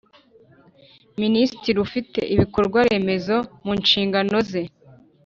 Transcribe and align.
minisitiri 1.21 1.77
ufite 1.87 2.19
ibikorwaremezo 2.33 3.35
mu 3.63 3.73
nshingano 3.81 4.37
ze 4.49 4.63